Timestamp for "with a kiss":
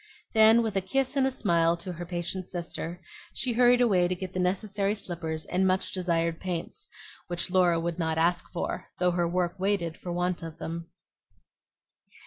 0.63-1.15